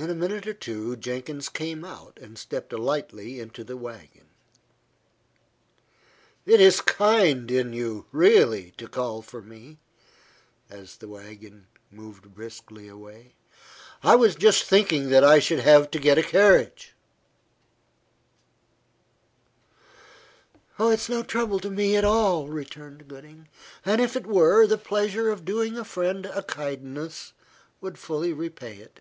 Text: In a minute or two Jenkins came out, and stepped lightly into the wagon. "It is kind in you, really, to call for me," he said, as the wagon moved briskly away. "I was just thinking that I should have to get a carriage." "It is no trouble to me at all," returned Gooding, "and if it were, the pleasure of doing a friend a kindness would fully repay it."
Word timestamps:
In 0.00 0.10
a 0.10 0.14
minute 0.14 0.46
or 0.46 0.54
two 0.54 0.94
Jenkins 0.94 1.48
came 1.48 1.84
out, 1.84 2.18
and 2.22 2.38
stepped 2.38 2.72
lightly 2.72 3.40
into 3.40 3.64
the 3.64 3.76
wagon. 3.76 4.28
"It 6.46 6.60
is 6.60 6.80
kind 6.80 7.50
in 7.50 7.72
you, 7.72 8.06
really, 8.12 8.70
to 8.76 8.86
call 8.86 9.22
for 9.22 9.42
me," 9.42 9.58
he 9.58 9.76
said, 10.70 10.78
as 10.82 10.96
the 10.98 11.08
wagon 11.08 11.66
moved 11.90 12.32
briskly 12.32 12.86
away. 12.86 13.34
"I 14.00 14.14
was 14.14 14.36
just 14.36 14.62
thinking 14.62 15.08
that 15.08 15.24
I 15.24 15.40
should 15.40 15.58
have 15.58 15.90
to 15.90 15.98
get 15.98 16.16
a 16.16 16.22
carriage." 16.22 16.94
"It 20.78 20.84
is 20.84 21.08
no 21.08 21.24
trouble 21.24 21.58
to 21.58 21.70
me 21.70 21.96
at 21.96 22.04
all," 22.04 22.46
returned 22.46 23.08
Gooding, 23.08 23.48
"and 23.84 24.00
if 24.00 24.14
it 24.14 24.28
were, 24.28 24.64
the 24.64 24.78
pleasure 24.78 25.28
of 25.28 25.44
doing 25.44 25.76
a 25.76 25.84
friend 25.84 26.24
a 26.26 26.44
kindness 26.44 27.32
would 27.80 27.98
fully 27.98 28.32
repay 28.32 28.76
it." 28.76 29.00